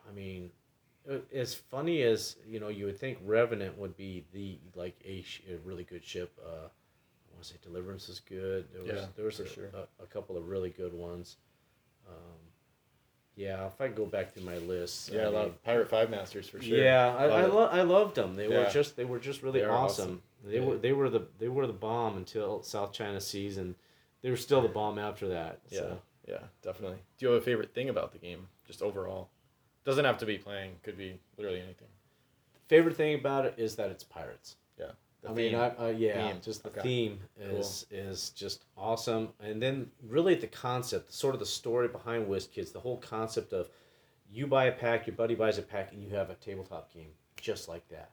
[0.09, 0.51] I mean,
[1.33, 5.57] as funny as you know, you would think Revenant would be the like a, a
[5.65, 6.37] really good ship.
[6.45, 8.67] Uh, I want to say Deliverance is good.
[8.73, 9.69] There was Yeah, there was a, sure.
[9.73, 11.37] a, a couple of really good ones.
[12.07, 12.46] Um,
[13.38, 16.50] yeah, if I go back to my list, Yeah, I mean, of Pirate Five Masters
[16.50, 16.78] for sure.
[16.78, 18.36] yeah, I, Love I, lo- I loved them.
[18.36, 20.04] They were just they were just really awesome.
[20.06, 20.21] awesome.
[20.43, 20.65] They Yeah.
[20.65, 23.76] were they were the they were the bomb until South China Seas, and
[24.21, 25.60] they were still the bomb after that.
[25.69, 25.93] Yeah,
[26.28, 26.97] yeah, definitely.
[27.17, 29.30] Do you have a favorite thing about the game, just overall?
[29.86, 30.71] Doesn't have to be playing.
[30.84, 31.88] Could be literally anything.
[32.67, 34.58] Favorite thing about it is that it's pirates.
[35.27, 35.55] The I mean.
[35.55, 36.41] I, uh, yeah, Theme.
[36.41, 36.81] just the Okay.
[36.81, 42.27] theme is is just awesome, and then really the concept, sort of the story behind
[42.27, 43.69] WizKids, the whole concept of
[44.29, 47.11] you buy a pack, your buddy buys a pack, and you have a tabletop game
[47.37, 48.11] just like that.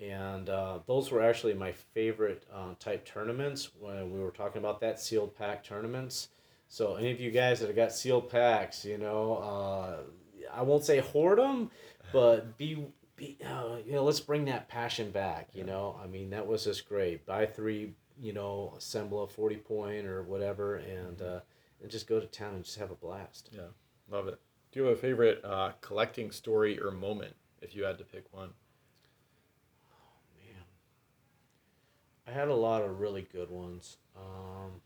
[0.00, 4.80] And uh, those were actually my favorite uh, type tournaments when we were talking about
[4.80, 6.28] that sealed pack tournaments.
[6.68, 9.96] So any of you guys that have got sealed packs, you know, uh,
[10.52, 11.70] I won't say hoard them,
[12.12, 12.84] but be,
[13.22, 15.48] be uh, you know, let's bring that passion back.
[15.52, 17.24] You know, I mean that was just great.
[17.24, 21.40] Buy three, you know, assemble a forty point or whatever, and uh,
[21.80, 23.50] and just go to town and just have a blast.
[23.52, 23.70] Yeah,
[24.10, 24.40] love it.
[24.72, 28.24] Do you have a favorite uh, collecting story or moment if you had to pick
[28.32, 28.50] one?
[30.36, 30.64] Man,
[32.26, 33.98] I had a lot of really good ones.
[34.16, 34.80] Um,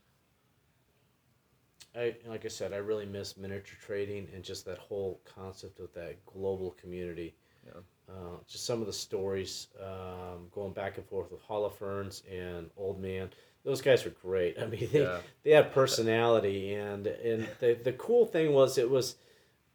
[1.95, 5.91] I like I said, I really miss miniature trading and just that whole concept of
[5.93, 7.35] that global community.
[7.65, 7.81] Yeah.
[8.09, 13.01] Uh, just some of the stories um, going back and forth with Holofernes and Old
[13.01, 13.29] Man.
[13.65, 14.57] Those guys were great.
[14.61, 15.19] I mean, they, Yeah.
[15.43, 19.15] they had personality, and and the the cool thing was it was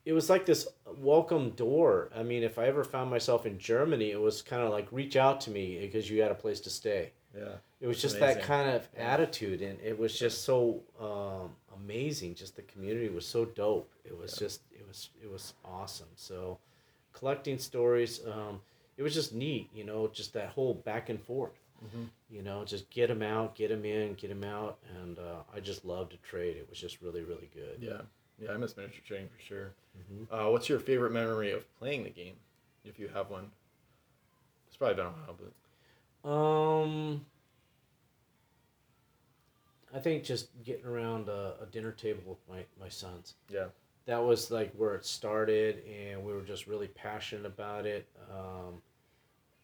[0.06, 0.66] it was like this
[0.96, 2.08] welcome door.
[2.16, 5.14] I mean, if I ever found myself in Germany, it was kind of like reach
[5.16, 7.12] out to me because you had a place to stay.
[7.36, 7.56] Yeah.
[7.80, 9.12] It was just that kind of Yeah.
[9.12, 12.34] attitude, and it was just so um, amazing.
[12.34, 13.90] Just the community was so dope.
[14.06, 14.46] It was Yeah.
[14.46, 16.08] just it was it was awesome.
[16.16, 16.58] So
[17.12, 18.60] collecting stories, um,
[18.96, 19.70] it was just neat.
[19.74, 21.58] You know, just that whole back and forth.
[21.84, 22.08] Mhm.
[22.30, 25.60] You know, just get them out, get them in, get them out, and uh, I
[25.60, 26.56] just loved to trade.
[26.56, 27.78] It was just really really good.
[27.80, 28.02] Yeah.
[28.38, 29.74] Yeah, I miss miniature trading for sure.
[30.10, 30.26] Mhm.
[30.30, 32.36] Uh, what's your favorite memory of playing the game,
[32.84, 33.50] if you have one?
[34.66, 35.36] It's probably been a while,
[36.22, 37.26] but Um,
[39.94, 43.34] I think just getting around a, a dinner table with my, my sons.
[43.50, 43.66] yeah.
[44.06, 48.08] That was like where it started, and we were just really passionate about it.
[48.30, 48.82] Um,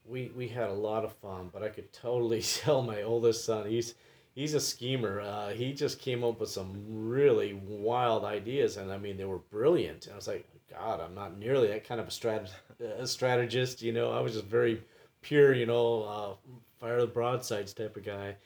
[0.05, 3.68] we we had a lot of fun, but I could totally tell my oldest son
[3.68, 3.94] he's
[4.35, 5.20] he's a schemer.
[5.20, 9.38] Uh, he just came up with some really wild ideas, and I mean they were
[9.38, 10.07] brilliant.
[10.07, 12.48] And I was like, God, I'm not nearly that kind of a strat
[12.81, 13.83] a strategist.
[13.83, 14.83] You know, I was just very
[15.22, 15.53] pure.
[15.53, 18.37] You know, uh, fire the broadsides type of guy.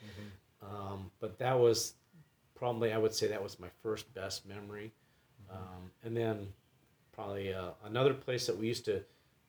[0.61, 1.93] Um, but that was
[2.55, 4.91] probably I would say that was my first best memory.
[5.53, 6.47] Um, and then
[7.13, 9.03] probably uh, another place that we used to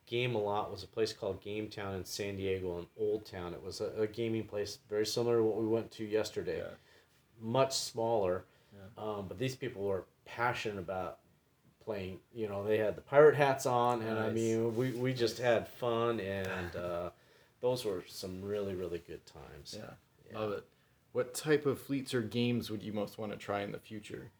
[0.06, 3.54] game a lot was a place called Game Town in San Diego in Old Town.
[3.54, 6.74] It was a, a gaming place very similar to what we went to yesterday, Yeah.
[7.40, 8.44] much smaller.
[8.72, 9.02] Yeah.
[9.02, 11.20] Um, but these people were passionate about
[11.84, 12.18] playing.
[12.34, 15.68] You know, they had the pirate hats on, and I mean, we, we just had
[15.68, 17.10] fun, and uh,
[17.60, 19.74] those were some really really good times.
[19.78, 19.90] Yeah.
[20.30, 20.38] Yeah.
[20.38, 20.64] Love it.
[21.12, 24.30] What type of fleets or games would you most want to try in the future?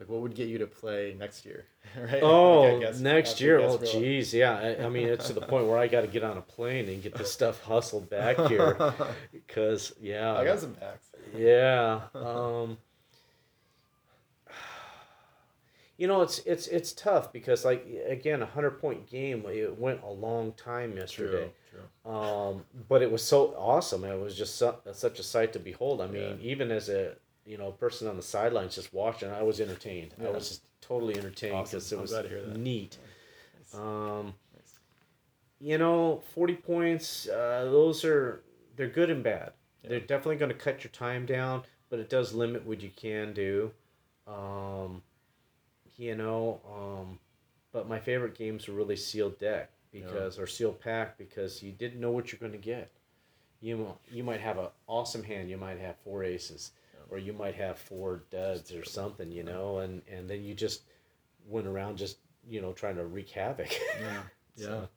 [0.00, 1.66] Like, what would get you to play next year?
[1.96, 2.22] right?
[2.22, 3.60] Oh, Like, I guess- next year.
[3.60, 4.54] Oh, geez, yeah.
[4.80, 6.88] I, I mean, it's to the point where I got to get on a plane
[6.88, 8.76] and get this stuff hustled back here,
[9.32, 11.06] because yeah, I got some packs.
[11.36, 12.00] yeah.
[12.14, 12.78] Um,
[15.98, 19.44] you know, it's it's it's tough because like again, a hundred point game.
[19.46, 21.50] It went a long time yesterday.
[21.70, 21.80] True.
[22.04, 22.10] True.
[22.10, 24.04] Um, but it was so awesome.
[24.04, 26.00] It was just su- such a sight to behold.
[26.00, 26.50] I mean, Yeah.
[26.52, 27.16] even as a
[27.50, 30.14] you know person on the sidelines just watching, I was entertained.
[30.24, 31.78] I was just totally entertained Awesome.
[31.78, 32.56] because it I'm was glad to hear that.
[32.56, 32.96] neat.
[33.58, 33.74] Nice.
[33.74, 34.78] Um, Nice.
[35.60, 37.28] you know, forty points.
[37.28, 38.42] Uh, those are
[38.76, 39.52] they're good and bad.
[39.82, 39.90] Yeah.
[39.90, 43.32] They're definitely going to cut your time down, but it does limit what you can
[43.32, 43.70] do.
[44.26, 45.02] Um,
[45.96, 47.18] you know, um,
[47.72, 52.00] but my favorite games are really sealed deck because or sealed pack because you didn't
[52.00, 52.90] know what you're going to get.
[53.60, 55.50] You you might have an awesome hand.
[55.50, 56.72] You might have four aces,
[57.10, 59.30] or you might have four duds or something.
[59.30, 60.82] You know, and and then you just
[61.48, 62.18] went around just
[62.48, 63.70] you know trying to wreak havoc.
[64.00, 64.22] Yeah.
[64.56, 64.66] Yeah.
[64.66, 64.88] So-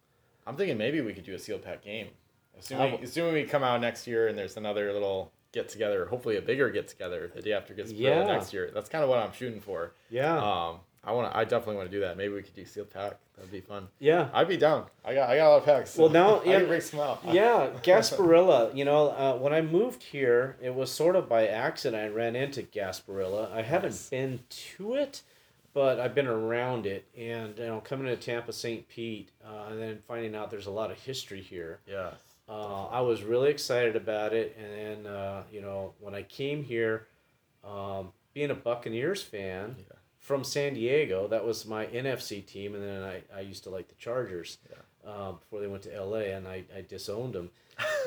[0.46, 2.08] I'm thinking maybe we could do a sealed pack game.
[2.60, 6.36] Assuming, w- assuming we come out next year and there's another little get together, hopefully
[6.36, 8.24] a bigger get together the day after Gasparilla Yeah.
[8.26, 8.70] next year.
[8.74, 9.94] That's kind of what I'm shooting for.
[10.10, 10.36] yeah.
[10.38, 11.38] Um, I want to.
[11.38, 12.16] I definitely want to do that.
[12.18, 13.18] Maybe we could do sealed pack.
[13.36, 13.88] That'd be fun.
[14.00, 14.30] yeah.
[14.34, 14.86] I'd be down.
[15.04, 15.30] I got.
[15.30, 15.98] I got a lot of packs.
[15.98, 16.60] Well, now- I yeah.
[16.60, 17.20] can break some out.
[17.30, 18.76] yeah, Gasparilla.
[18.76, 22.02] You know, uh, when I moved here, it was sort of by accident.
[22.04, 23.52] I ran into Gasparilla.
[23.52, 24.10] I haven't Nice.
[24.10, 24.40] been
[24.78, 25.24] to it,
[25.74, 27.06] but I've been around it.
[27.18, 28.88] And you know, coming to Tampa, St.
[28.88, 31.80] Pete, uh, and then finding out there's a lot of history here.
[31.88, 32.12] Yeah.
[32.48, 36.64] Uh, I was really excited about it, and then uh, you know, when I came
[36.64, 37.08] here,
[37.64, 39.96] um, being a Buccaneers fan Yeah.
[40.24, 43.90] From San Diego, that was my NFC team, and then I, I used to like
[43.90, 44.58] the Chargers
[45.06, 47.50] uh, before they went to LA, and I, I disowned them.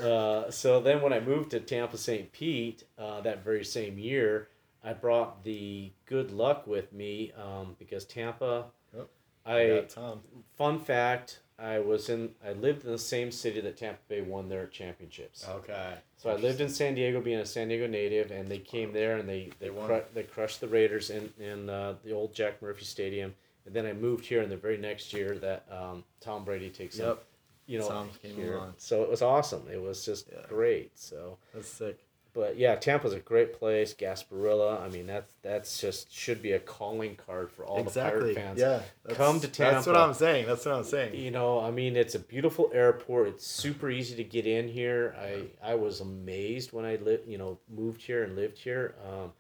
[0.03, 2.33] uh, so then when I moved to Tampa St.
[2.33, 4.49] Pete uh, that very same year,
[4.83, 8.65] I brought the good luck with me um, because Tampa.
[8.97, 9.09] Yep.
[9.45, 10.21] I Tom.
[10.57, 14.49] fun fact I was in I lived in the same city that Tampa Bay won
[14.49, 15.47] their championships.
[15.49, 15.95] Okay.
[16.19, 19.17] So I lived in San Diego, being a San Diego native, and they came there
[19.17, 19.87] and they they They won.
[19.87, 23.35] cru- they crushed the Raiders in in uh, the old Jack Murphy Stadium.
[23.65, 26.99] And then I moved here, and the very next year that um, Tom Brady takes
[26.99, 27.25] Yep.
[27.67, 28.55] you know, Tom came here.
[28.59, 28.75] along.
[28.77, 29.67] So it was awesome.
[29.73, 30.47] It was just Yeah.
[30.49, 30.97] great.
[30.97, 31.99] So, That's sick.
[32.37, 33.95] But yeah, Tampa's a great place.
[33.95, 34.81] Gasparilla.
[34.83, 38.61] I mean, that's that's just should be a calling card for all the Pirate fans.
[38.61, 38.83] Yeah.
[39.15, 39.75] Come to Tampa.
[39.77, 40.47] That's what I'm saying.
[40.47, 41.15] That's what I'm saying.
[41.15, 43.29] You know, I mean, it's a beautiful airport.
[43.29, 45.17] It's super easy to get in here.
[45.19, 48.95] I I was amazed when I lived, you know, moved here and lived here.
[49.09, 49.33] Um,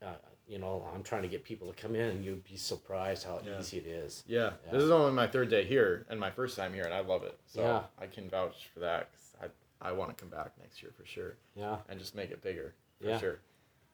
[0.00, 0.12] uh,
[0.46, 3.40] you know, I'm trying to get people to come in, and you'd be surprised how
[3.44, 3.58] Yeah.
[3.58, 4.22] easy it is.
[4.26, 4.52] Yeah.
[4.64, 4.72] Yeah.
[4.72, 7.24] This is only my third day here and my first time here, and I love
[7.24, 7.36] it.
[7.46, 7.82] So Yeah.
[7.98, 9.10] I can vouch for that
[9.80, 12.42] I, I want to come back next year for sure Yeah, and just make it
[12.42, 13.18] bigger for Yeah.
[13.18, 13.38] sure.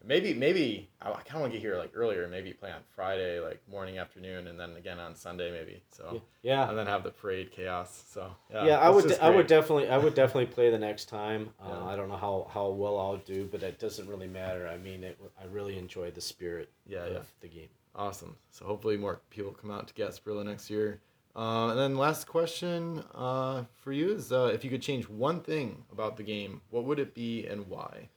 [0.07, 2.29] Maybe, maybe I, I kind of want to get here like earlier.
[2.29, 5.83] Maybe play on Friday, like morning, afternoon, and then again on Sunday, maybe.
[5.97, 8.05] So yeah, and then have the parade chaos.
[8.11, 8.79] So yeah, yeah.
[8.81, 11.51] I would just I would definitely I would definitely play the next time.
[11.59, 11.85] Uh, Yeah.
[11.87, 14.69] I don't know how how well I'll do, but it doesn't really matter.
[14.69, 17.19] I mean, it, I really enjoy the spirit Yeah, of yeah.
[17.41, 17.69] the game.
[17.95, 18.37] Awesome.
[18.51, 21.01] So hopefully more people come out to Gasparilla next year.
[21.37, 25.41] Uh, and then last question uh, for you is uh, if you could change one
[25.41, 28.09] thing about the game, what would it be and why?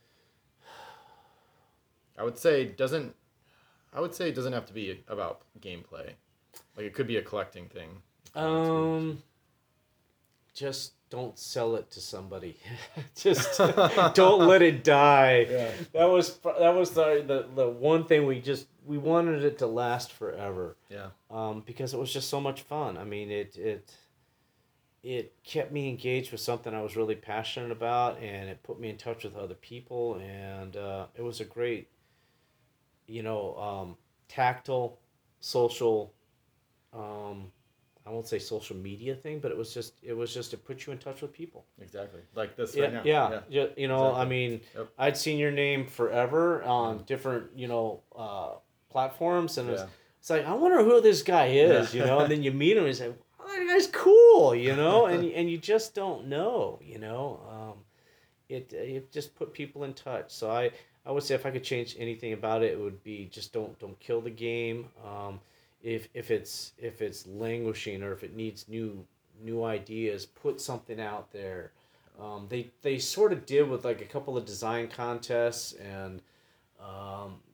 [2.18, 3.16] I would say it doesn't.
[3.94, 6.14] I would say it doesn't have to be about gameplay.
[6.76, 8.02] Like it could be a collecting thing.
[8.36, 9.24] Um,
[10.54, 12.58] just don't sell it to somebody.
[13.16, 13.58] just
[14.14, 15.48] don't let it die.
[15.50, 15.72] Yeah.
[15.94, 19.68] That was that was the, the the one thing we just we wanted it to
[19.68, 20.78] last forever.
[20.90, 21.08] Yeah.
[21.30, 22.98] Um, because it was just so much fun.
[22.98, 23.92] I mean, it it
[25.04, 28.90] it kept me engaged with something I was really passionate about, and it put me
[28.90, 31.88] in touch with other people, and uh, it was a great,
[33.08, 33.98] you know, um,
[34.28, 34.98] tactile,
[35.40, 36.14] social.
[36.94, 37.52] Um,
[38.06, 40.86] I won't say social media thing, but it was just it was just to put
[40.86, 41.66] you in touch with people.
[41.82, 42.22] Exactly.
[42.36, 43.02] Like this Yeah, right now.
[43.04, 43.66] yeah, yeah.
[43.76, 44.88] You know, I mean, Yep.
[44.98, 48.52] I'd seen your name forever on different, you know, uh,
[49.02, 49.86] platforms, and it was,
[50.20, 52.02] it's like I wonder who this guy is, Yeah.
[52.02, 52.20] you know.
[52.20, 55.24] And then you meet him, and you say, "Oh, that guy's cool," you know, and
[55.26, 57.40] you- and you just don't know, you know.
[57.54, 57.76] Um,
[58.50, 60.32] it it just put people in touch.
[60.32, 60.72] So I
[61.06, 63.78] I would say if I could change anything about it, it would be just don't
[63.80, 64.90] don't kill the game.
[65.06, 65.40] Um,
[65.84, 69.06] if if it's if it's languishing or if it needs new
[69.40, 71.72] new ideas, put something out there.
[72.20, 76.14] Um, they they sort of did with like a couple of design contests and
[76.80, 77.47] um, yeah,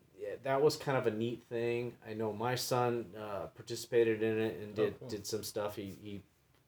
[0.44, 1.94] that was kind of a neat thing.
[2.10, 5.08] I know my son uh, participated in it and Oh, did cool.
[5.10, 5.76] did some stuff.
[5.76, 6.22] He, he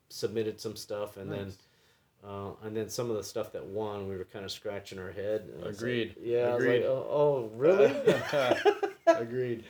[0.10, 1.52] submitted some stuff and then
[2.28, 5.12] uh, and then some of the stuff that won, we were kind of scratching our
[5.12, 5.48] head.
[5.58, 6.16] was like- Agreed.
[6.22, 6.80] yeah, Agreed.
[6.82, 7.94] like, oh, oh, really?
[9.08, 9.64] Agreed.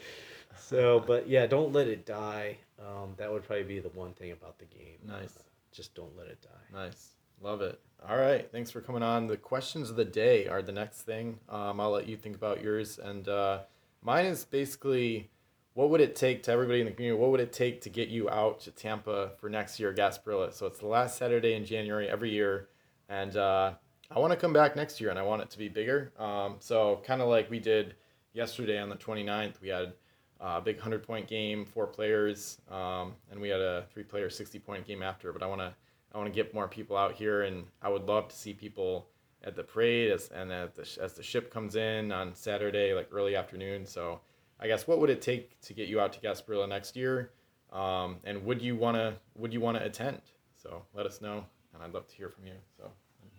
[0.57, 2.57] so, but yeah, don't let it die.
[2.79, 4.97] Um, that would probably be the one thing about the game.
[5.05, 5.35] Nice.
[5.37, 6.77] Uh, just don't let it die.
[6.85, 7.09] Nice.
[7.41, 7.79] Love it.
[8.07, 8.49] All right.
[8.51, 9.27] Thanks for coming on.
[9.27, 11.39] The questions of the day are the next thing.
[11.49, 12.99] Um, I'll let you think about yours.
[12.99, 13.59] And uh,
[14.05, 15.29] mine is basically
[15.73, 17.19] what would it take to everybody in the community?
[17.19, 20.53] What would it take to get you out to Tampa for next year, Gasparilla?
[20.53, 22.69] So it's the last Saturday in January every year.
[23.09, 23.73] And uh,
[24.09, 26.13] I want to come back next year and I want it to be bigger.
[26.17, 27.95] Um, so kind of like we did
[28.31, 29.91] yesterday on the 29th, we had
[30.39, 34.59] a big 100 point game, four players, um, and we had a three player 60
[34.59, 35.33] point game after.
[35.33, 35.73] But I want to
[36.13, 39.09] I want to get more people out here, and I would love to see people
[39.45, 43.09] at the parade as and at the, as the ship comes in on Saturday, like
[43.11, 43.85] early afternoon.
[43.85, 44.19] So
[44.59, 47.31] I guess what would it take to get you out to Gasparilla next year?
[47.71, 50.21] Um, and would you wanna would you wanna attend?
[50.55, 52.53] So let us know, and I'd love to hear from you.
[52.77, 52.89] So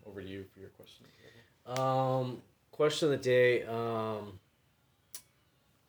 [0.07, 1.07] over to you for your question.
[1.67, 3.65] Um, question of the day.
[3.65, 4.39] Um,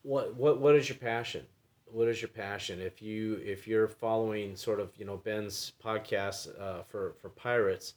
[0.03, 1.45] what what what is your passion?
[1.85, 2.81] What is your passion?
[2.81, 7.93] If you if you're following sort of you know Ben's podcast uh, for for pirates,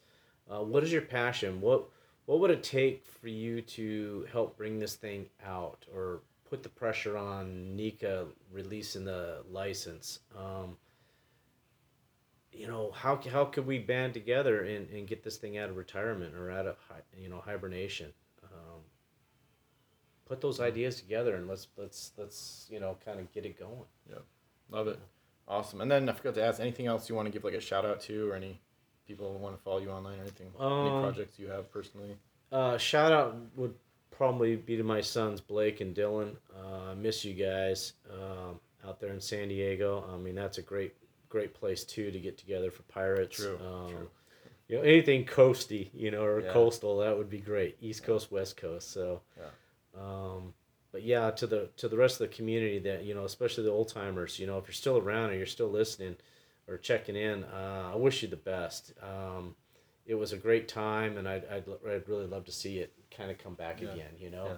[0.51, 1.61] uh, what is your passion?
[1.61, 1.89] What
[2.31, 6.69] what would it take for you to help bring this thing out or put the
[6.69, 10.21] pressure on NECA releasing the license?
[10.39, 10.77] Um,
[12.53, 15.77] you know how how could we band together and, and get this thing out of
[15.77, 16.77] retirement or out of
[17.21, 18.13] you know hibernation
[18.45, 18.81] um,
[20.25, 23.89] put those ideas together and let's let's let's you know kind of get it going
[24.09, 24.23] Yep.
[24.71, 25.01] Love it.
[25.49, 25.81] Awesome.
[25.81, 27.85] And then I forgot to ask anything else you want to give like a shout
[27.85, 28.61] out to or any
[29.11, 30.47] people who want to follow you online or anything?
[30.81, 32.17] any Um, projects you have personally?
[32.53, 33.75] uh, shout out would
[34.11, 39.01] probably be to my sons blake and dylan uh, I miss you guys um, out
[39.01, 40.93] there in san diego i mean that's a great
[41.31, 44.09] great place too to get together for pirates True, um, true.
[44.69, 46.53] you know anything coasty you know or Yeah.
[46.53, 50.03] coastal that would be great east coast west coast so Yeah.
[50.03, 50.53] um,
[50.93, 53.71] but yeah to the to the rest of the community that you know especially the
[53.71, 56.17] old timers you know if you're still around and you're still listening
[56.71, 57.45] or checking in.
[57.45, 58.95] Uh, I wish you the best.
[59.03, 59.55] Um,
[60.07, 63.31] it was a great time, and I'd, I'd, I'd really love to see it kind
[63.31, 63.91] of come back Yeah.
[63.91, 64.11] again.
[64.19, 64.57] You know.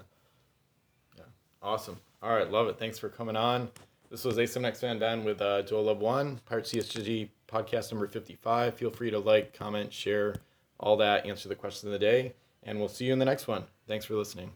[1.16, 1.24] Yeah.
[1.62, 1.98] Awesome.
[2.22, 2.78] All right, love it.
[2.78, 3.70] Thanks for coming on.
[4.10, 8.74] This was ASM Next Van Dan with uh, DHolub1, Pirate CSG podcast number 55.
[8.74, 10.36] Feel free to like, comment, share,
[10.78, 13.48] all that, answer the question of the day, and we'll see you in the next
[13.48, 13.64] one.
[13.88, 14.52] Thanks for listening.